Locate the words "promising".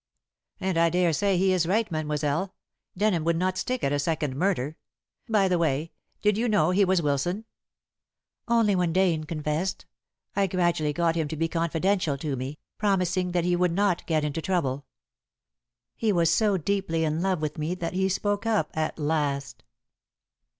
12.79-13.31